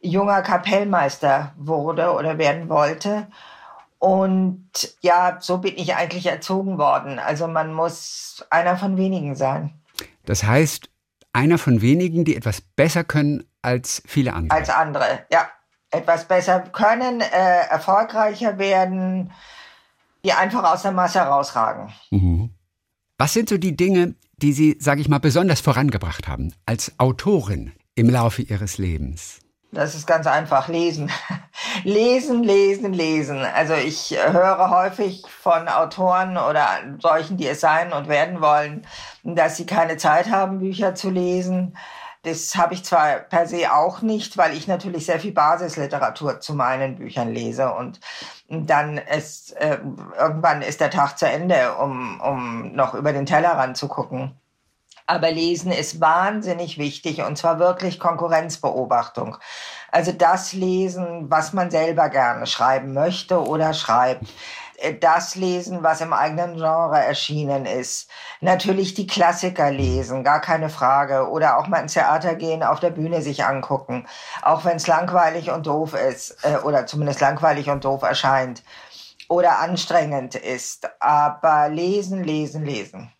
[0.00, 3.28] junger Kapellmeister wurde oder werden wollte.
[3.98, 7.18] Und ja, so bin ich eigentlich erzogen worden.
[7.18, 9.80] Also man muss einer von wenigen sein.
[10.24, 10.88] Das heißt,
[11.32, 14.58] einer von wenigen, die etwas besser können als viele andere.
[14.58, 15.48] Als andere, ja.
[15.94, 19.30] Etwas besser können, äh, erfolgreicher werden,
[20.24, 21.92] die einfach aus der Masse herausragen.
[22.10, 22.50] Mhm.
[23.18, 27.72] Was sind so die Dinge, die Sie, sage ich mal, besonders vorangebracht haben als Autorin
[27.94, 29.38] im Laufe Ihres Lebens?
[29.72, 30.68] Das ist ganz einfach.
[30.68, 31.10] Lesen.
[31.84, 33.38] lesen, lesen, lesen.
[33.38, 36.66] Also ich höre häufig von Autoren oder
[36.98, 38.86] solchen, die es sein und werden wollen,
[39.24, 41.74] dass sie keine Zeit haben, Bücher zu lesen.
[42.22, 46.54] Das habe ich zwar per se auch nicht, weil ich natürlich sehr viel Basisliteratur zu
[46.54, 47.98] meinen Büchern lese und
[48.48, 49.78] dann ist äh,
[50.16, 54.36] irgendwann ist der Tag zu Ende, um, um noch über den Tellerrand zu gucken.
[55.06, 59.36] Aber Lesen ist wahnsinnig wichtig und zwar wirklich Konkurrenzbeobachtung.
[59.90, 64.24] Also das Lesen, was man selber gerne schreiben möchte oder schreibt.
[64.82, 68.10] Äh, das lesen, was im eigenen Genre erschienen ist.
[68.40, 71.28] Natürlich die Klassiker lesen, gar keine Frage.
[71.30, 74.06] Oder auch mal ins Theater gehen, auf der Bühne sich angucken.
[74.42, 78.62] Auch wenn es langweilig und doof ist, äh, oder zumindest langweilig und doof erscheint.
[79.28, 80.88] Oder anstrengend ist.
[81.00, 83.12] Aber lesen, lesen, lesen.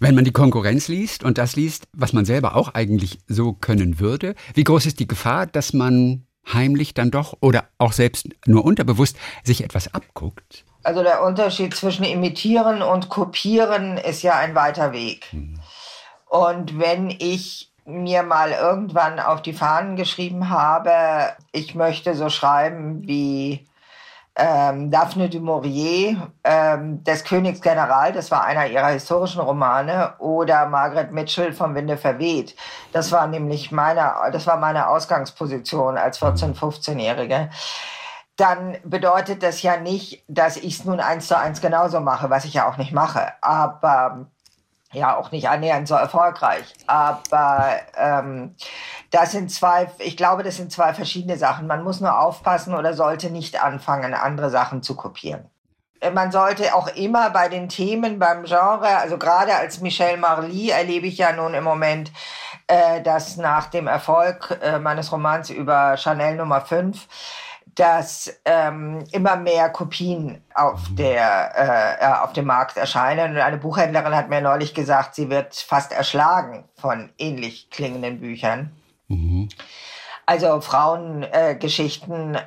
[0.00, 4.00] Wenn man die Konkurrenz liest und das liest, was man selber auch eigentlich so können
[4.00, 8.64] würde, wie groß ist die Gefahr, dass man heimlich dann doch oder auch selbst nur
[8.64, 10.64] unterbewusst sich etwas abguckt?
[10.82, 15.32] Also der Unterschied zwischen imitieren und kopieren ist ja ein weiter Weg.
[15.32, 15.60] Mhm.
[16.26, 23.06] Und wenn ich mir mal irgendwann auf die Fahnen geschrieben habe, ich möchte so schreiben
[23.06, 23.66] wie
[24.36, 30.66] ähm, Daphne du Maurier, ähm, des Königs General, das war einer ihrer historischen Romane, oder
[30.66, 32.56] Margaret Mitchell vom Winde verweht.
[32.92, 37.50] Das war nämlich meine, das war meine Ausgangsposition als 14-, 15-Jährige
[38.36, 42.44] dann bedeutet das ja nicht, dass ich es nun eins zu eins genauso mache, was
[42.44, 43.32] ich ja auch nicht mache.
[43.40, 44.26] Aber
[44.92, 46.74] ja, auch nicht annähernd so erfolgreich.
[46.86, 48.54] Aber ähm,
[49.10, 51.66] das sind zwei, ich glaube, das sind zwei verschiedene Sachen.
[51.66, 55.48] Man muss nur aufpassen oder sollte nicht anfangen, andere Sachen zu kopieren.
[56.14, 61.06] Man sollte auch immer bei den Themen, beim Genre, also gerade als Michel Marly erlebe
[61.06, 62.10] ich ja nun im Moment,
[62.66, 67.06] äh, dass nach dem Erfolg äh, meines Romans über Chanel Nummer 5
[67.74, 70.96] dass ähm, immer mehr Kopien auf, mhm.
[70.96, 73.32] der, äh, auf dem Markt erscheinen.
[73.32, 78.72] Und eine Buchhändlerin hat mir neulich gesagt, sie wird fast erschlagen von ähnlich klingenden Büchern.
[79.08, 79.48] Mhm.
[80.26, 82.42] Also Frauengeschichten, äh,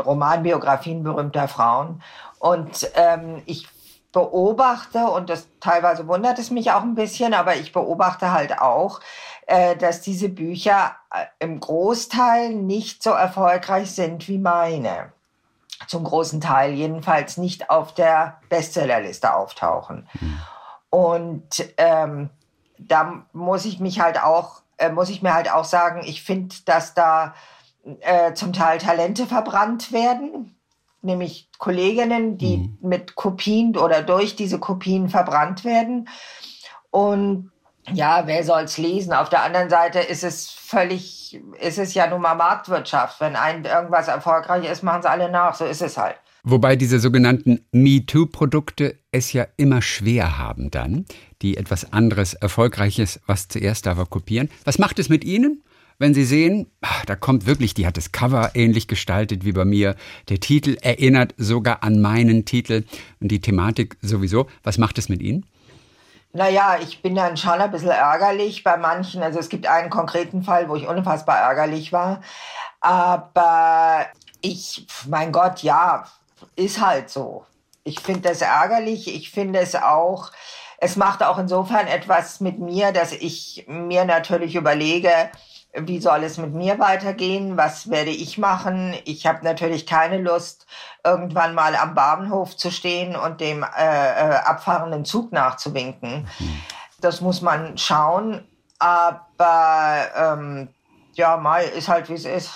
[0.00, 2.02] Romanbiografien berühmter Frauen.
[2.38, 3.66] Und ähm, ich
[4.12, 9.00] beobachte, und das teilweise wundert es mich auch ein bisschen, aber ich beobachte halt auch,
[9.00, 9.37] äh,
[9.76, 15.12] dass diese Bücher äh, im Großteil nicht so erfolgreich sind wie meine.
[15.86, 20.06] Zum großen Teil jedenfalls nicht auf der Bestsellerliste auftauchen.
[20.20, 20.40] Mhm.
[20.90, 22.30] Und ähm,
[22.78, 26.54] da muss ich mich halt auch, äh, muss ich mir halt auch sagen, ich finde,
[26.66, 27.34] dass da
[28.00, 30.56] äh, zum Teil Talente verbrannt werden,
[31.00, 32.78] nämlich Kolleginnen, die mhm.
[32.82, 36.08] mit Kopien oder durch diese Kopien verbrannt werden.
[36.90, 37.50] Und
[37.92, 39.12] ja, wer soll's lesen?
[39.12, 43.20] Auf der anderen Seite ist es völlig, ist es ja nun mal Marktwirtschaft.
[43.20, 45.54] Wenn ein irgendwas erfolgreich ist, machen sie alle nach.
[45.54, 46.16] So ist es halt.
[46.44, 51.04] Wobei diese sogenannten MeToo-Produkte es ja immer schwer haben dann,
[51.42, 54.48] die etwas anderes, Erfolgreiches, was zuerst da war, kopieren.
[54.64, 55.62] Was macht es mit Ihnen?
[55.98, 59.64] wenn Sie sehen, ach, da kommt wirklich, die hat das Cover ähnlich gestaltet wie bei
[59.64, 59.96] mir.
[60.28, 62.84] Der Titel erinnert sogar an meinen Titel
[63.20, 64.46] und die Thematik sowieso.
[64.62, 65.44] Was macht es mit Ihnen?
[66.32, 69.22] Naja, ich bin dann schon ein bisschen ärgerlich bei manchen.
[69.22, 72.20] Also es gibt einen konkreten Fall, wo ich unfassbar ärgerlich war.
[72.80, 74.06] Aber
[74.40, 76.04] ich, mein Gott, ja,
[76.54, 77.44] ist halt so.
[77.82, 79.14] Ich finde das ärgerlich.
[79.14, 80.30] Ich finde es auch,
[80.78, 85.30] es macht auch insofern etwas mit mir, dass ich mir natürlich überlege,
[85.82, 88.94] wie soll es mit mir weitergehen, was werde ich machen.
[89.04, 90.66] Ich habe natürlich keine Lust,
[91.04, 96.26] irgendwann mal am Bahnhof zu stehen und dem äh, äh, abfahrenden Zug nachzuwinken.
[96.38, 96.60] Mhm.
[97.00, 98.44] Das muss man schauen,
[98.78, 100.68] aber ähm,
[101.14, 102.50] ja, Mai ist halt, wie es ist.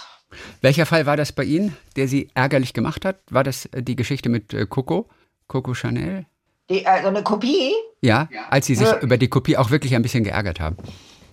[0.60, 3.16] Welcher Fall war das bei Ihnen, der Sie ärgerlich gemacht hat?
[3.30, 5.08] War das äh, die Geschichte mit äh, Coco?
[5.46, 6.26] Coco Chanel?
[6.70, 7.72] Die, also eine Kopie?
[8.00, 8.98] Ja, als Sie sich ja.
[9.00, 10.76] über die Kopie auch wirklich ein bisschen geärgert haben.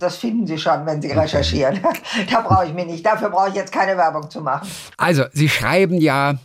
[0.00, 1.80] Das finden Sie schon, wenn Sie recherchieren.
[2.30, 3.04] da brauche ich mich nicht.
[3.04, 4.68] Dafür brauche ich jetzt keine Werbung zu machen.
[4.96, 6.38] Also, Sie schreiben ja,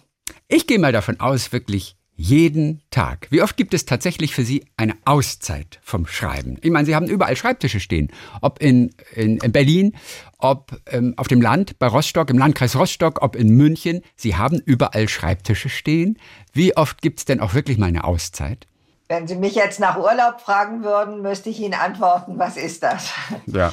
[0.48, 3.28] ich gehe mal davon aus, wirklich jeden Tag.
[3.30, 6.58] Wie oft gibt es tatsächlich für Sie eine Auszeit vom Schreiben?
[6.62, 8.12] Ich meine, Sie haben überall Schreibtische stehen.
[8.42, 9.96] Ob in, in, in Berlin,
[10.38, 14.02] ob ähm, auf dem Land, bei Rostock, im Landkreis Rostock, ob in München.
[14.16, 16.18] Sie haben überall Schreibtische stehen.
[16.54, 18.68] Wie oft gibt es denn auch wirklich mal eine Auszeit?
[19.08, 23.12] Wenn Sie mich jetzt nach Urlaub fragen würden, müsste ich Ihnen antworten, was ist das?
[23.46, 23.72] Ja.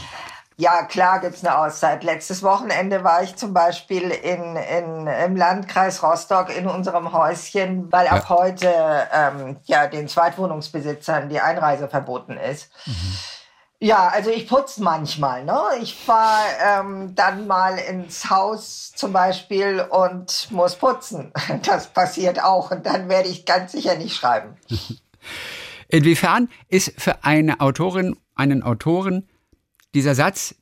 [0.58, 2.04] Ja, klar gibt's eine Auszeit.
[2.04, 8.06] Letztes Wochenende war ich zum Beispiel in, in, im Landkreis Rostock in unserem Häuschen, weil
[8.06, 8.12] ja.
[8.12, 8.72] ab heute
[9.12, 12.70] ähm, ja, den Zweitwohnungsbesitzern die Einreise verboten ist.
[12.86, 13.18] Mhm.
[13.80, 15.44] Ja, also ich putze manchmal.
[15.44, 15.60] Ne?
[15.80, 21.32] Ich fahre ähm, dann mal ins Haus zum Beispiel und muss putzen.
[21.64, 24.56] Das passiert auch und dann werde ich ganz sicher nicht schreiben.
[25.92, 29.28] Inwiefern ist für eine Autorin, einen Autoren
[29.94, 30.54] dieser Satz,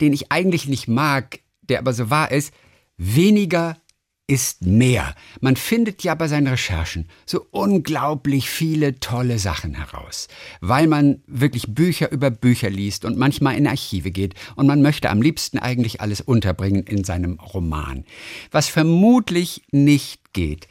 [0.00, 2.52] den ich eigentlich nicht mag, der aber so wahr ist,
[2.96, 3.78] weniger
[4.26, 5.14] ist mehr.
[5.40, 10.26] Man findet ja bei seinen Recherchen so unglaublich viele tolle Sachen heraus,
[10.60, 15.08] weil man wirklich Bücher über Bücher liest und manchmal in Archive geht und man möchte
[15.10, 18.04] am liebsten eigentlich alles unterbringen in seinem Roman.
[18.50, 20.66] Was vermutlich nicht geht,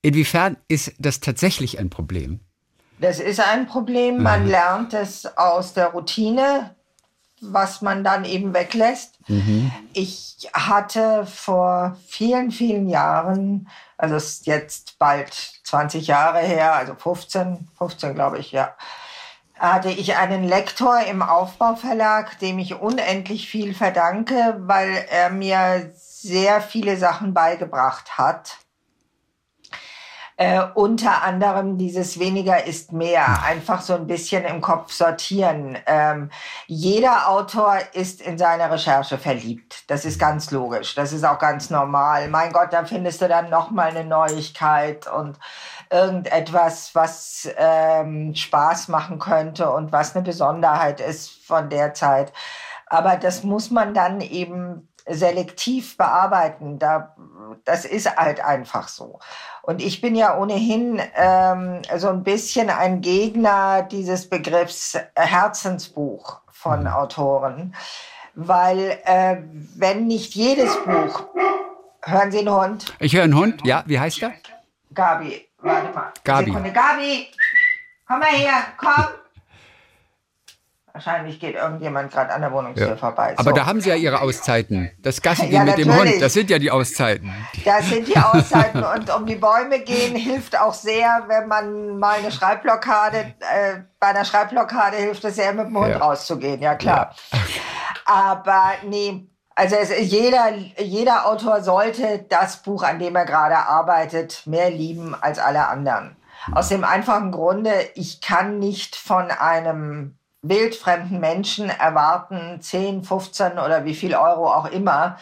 [0.00, 2.40] Inwiefern ist das tatsächlich ein Problem?
[3.00, 4.22] Das ist ein Problem.
[4.22, 4.50] Man mhm.
[4.50, 6.74] lernt es aus der Routine,
[7.40, 9.18] was man dann eben weglässt.
[9.28, 9.70] Mhm.
[9.92, 15.32] Ich hatte vor vielen, vielen Jahren, also es ist jetzt bald
[15.64, 18.74] 20 Jahre her, also 15, 15 glaube ich, ja,
[19.58, 26.60] hatte ich einen Lektor im Aufbauverlag, dem ich unendlich viel verdanke, weil er mir sehr
[26.60, 28.58] viele Sachen beigebracht hat
[30.38, 35.76] äh, unter anderem dieses weniger ist mehr, einfach so ein bisschen im Kopf sortieren.
[35.84, 36.30] Ähm,
[36.68, 39.90] jeder Autor ist in seine Recherche verliebt.
[39.90, 40.94] Das ist ganz logisch.
[40.94, 42.28] Das ist auch ganz normal.
[42.28, 45.40] Mein Gott, da findest du dann noch mal eine Neuigkeit und
[45.90, 52.32] irgendetwas, was ähm, Spaß machen könnte und was eine Besonderheit ist von der Zeit.
[52.86, 56.78] Aber das muss man dann eben selektiv bearbeiten.
[56.78, 57.16] Da,
[57.64, 59.18] das ist halt einfach so.
[59.62, 66.80] Und ich bin ja ohnehin ähm, so ein bisschen ein Gegner dieses Begriffs Herzensbuch von
[66.80, 66.86] mhm.
[66.88, 67.74] Autoren,
[68.34, 69.36] weil äh,
[69.76, 71.24] wenn nicht jedes Buch,
[72.02, 72.94] hören Sie einen Hund?
[72.98, 74.32] Ich höre einen Hund, ja, wie heißt er?
[74.94, 76.12] Gabi, warte mal.
[76.24, 76.46] Gabi.
[76.46, 76.72] Sekunde.
[76.72, 77.28] Gabi,
[78.06, 79.04] komm mal her, komm.
[80.98, 82.96] Wahrscheinlich geht irgendjemand gerade an der Wohnungstür ja.
[82.96, 83.32] vorbei.
[83.36, 83.38] So.
[83.38, 84.90] Aber da haben Sie ja Ihre Auszeiten.
[84.98, 87.32] Das Gassi ja, mit dem Hund, das sind ja die Auszeiten.
[87.64, 88.82] Das sind die Auszeiten.
[88.82, 94.08] Und um die Bäume gehen hilft auch sehr, wenn man mal eine Schreibblockade, äh, bei
[94.08, 95.98] einer Schreibblockade hilft es sehr, mit dem Hund ja.
[95.98, 97.14] rauszugehen, ja klar.
[98.04, 104.48] Aber nee, Also es, jeder, jeder Autor sollte das Buch, an dem er gerade arbeitet,
[104.48, 106.16] mehr lieben als alle anderen.
[106.50, 110.17] Aus dem einfachen Grunde, ich kann nicht von einem
[110.48, 115.18] wildfremden Menschen erwarten, 10, 15 oder wie viel Euro auch immer,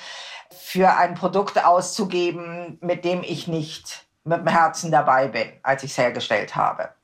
[0.51, 5.93] für ein Produkt auszugeben, mit dem ich nicht mit dem Herzen dabei bin, als ich
[5.93, 6.96] es hergestellt habe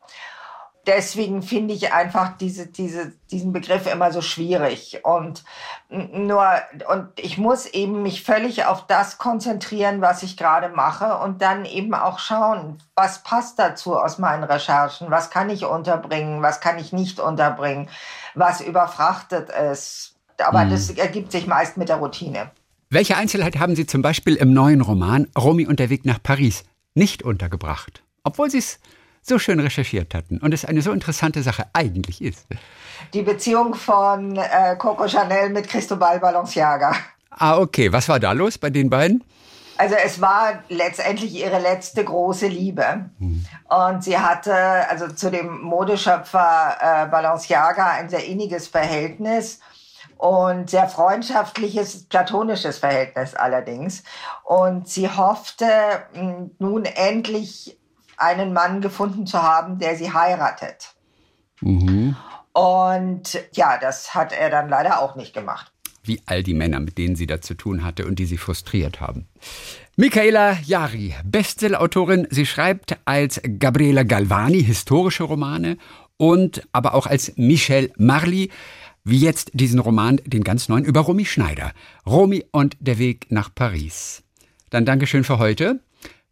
[0.87, 5.01] deswegen finde ich einfach diese, diese, diesen Begriff immer so schwierig.
[5.05, 5.45] Und
[5.89, 6.45] nur,
[6.91, 11.64] und ich muss eben mich völlig auf das konzentrieren, was ich gerade mache und dann
[11.64, 16.78] eben auch schauen, was passt dazu aus meinen Recherchen, was kann ich unterbringen, was kann
[16.78, 17.89] ich nicht unterbringen,
[18.35, 20.14] was überfrachtet ist.
[20.39, 20.70] Aber mhm.
[20.70, 22.51] das ergibt sich meist mit der Routine.
[22.91, 26.64] Welche Einzelheit haben Sie zum Beispiel im neuen Roman Romy und der Weg nach Paris
[26.95, 28.03] nicht untergebracht?
[28.22, 28.78] Obwohl Sie es
[29.22, 32.46] so schön recherchiert hatten und es eine so interessante Sache eigentlich ist.
[33.14, 36.94] Die Beziehung von äh, Coco Chanel mit Cristobal Balenciaga.
[37.30, 37.92] Ah, okay.
[37.92, 39.24] Was war da los bei den beiden?
[39.78, 43.10] Also es war letztendlich ihre letzte große Liebe.
[43.18, 43.46] Hm.
[43.68, 44.54] Und sie hatte
[44.88, 49.60] also zu dem Modeschöpfer äh, Balenciaga ein sehr inniges Verhältnis
[50.18, 54.04] und sehr freundschaftliches, platonisches Verhältnis allerdings.
[54.44, 55.66] Und sie hoffte
[56.58, 57.76] nun endlich
[58.22, 60.94] einen Mann gefunden zu haben, der sie heiratet.
[61.60, 62.16] Mhm.
[62.52, 65.72] Und ja, das hat er dann leider auch nicht gemacht.
[66.04, 69.00] Wie all die Männer, mit denen sie da zu tun hatte und die sie frustriert
[69.00, 69.28] haben.
[69.96, 72.26] Michaela Jari, Bestsellerautorin.
[72.30, 75.76] Sie schreibt als Gabriela Galvani historische Romane
[76.16, 78.50] und aber auch als Michelle Marley,
[79.04, 81.72] wie jetzt diesen Roman, den ganz neuen, über Romy Schneider.
[82.06, 84.22] Romy und der Weg nach Paris.
[84.70, 85.80] Dann Dankeschön für heute.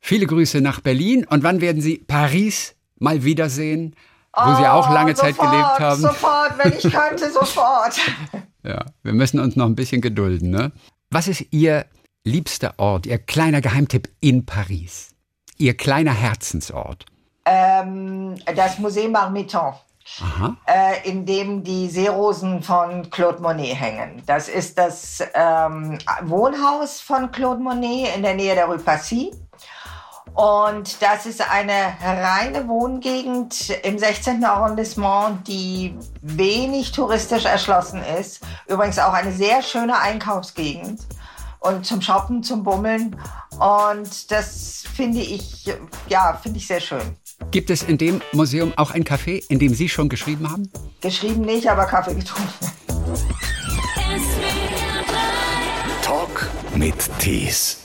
[0.01, 1.27] Viele Grüße nach Berlin.
[1.27, 3.95] Und wann werden Sie Paris mal wiedersehen,
[4.35, 6.01] wo oh, Sie auch lange sofort, Zeit gelebt haben?
[6.01, 7.99] Sofort, wenn ich könnte, sofort.
[8.63, 10.51] ja, wir müssen uns noch ein bisschen gedulden.
[10.51, 10.73] Ne?
[11.11, 11.87] Was ist Ihr
[12.25, 15.11] liebster Ort, Ihr kleiner Geheimtipp in Paris?
[15.59, 17.05] Ihr kleiner Herzensort?
[17.45, 19.75] Ähm, das Museum Marmiton.
[20.67, 24.23] Äh, in dem die Seerosen von Claude Monet hängen.
[24.27, 29.31] Das ist das ähm, Wohnhaus von Claude Monet in der Nähe der Rue Passy.
[30.35, 34.45] Und das ist eine reine Wohngegend im 16.
[34.45, 38.41] Arrondissement, die wenig touristisch erschlossen ist.
[38.67, 41.01] Übrigens auch eine sehr schöne Einkaufsgegend
[41.61, 43.17] und zum Shoppen, zum Bummeln.
[43.59, 45.71] Und das finde ich,
[46.09, 47.17] ja, finde ich sehr schön.
[47.51, 50.71] Gibt es in dem Museum auch ein Café, in dem Sie schon geschrieben haben?
[51.01, 52.73] Geschrieben nicht, aber Kaffee getrunken.
[56.03, 57.79] Talk mit Tees.